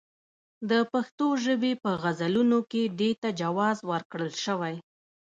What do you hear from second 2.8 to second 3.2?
دې